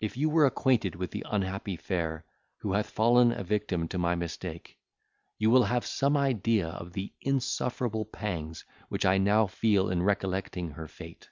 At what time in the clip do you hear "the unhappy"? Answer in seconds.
1.12-1.76